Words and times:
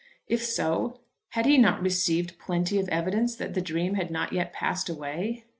If 0.25 0.43
so, 0.43 1.01
had 1.33 1.45
he 1.45 1.59
not 1.59 1.83
received 1.83 2.39
plenty 2.39 2.79
of 2.79 2.89
evidence 2.89 3.35
that 3.35 3.53
the 3.53 3.61
dream 3.61 3.93
had 3.93 4.09
not 4.09 4.33
yet 4.33 4.51
passed 4.51 4.89
away? 4.89 5.45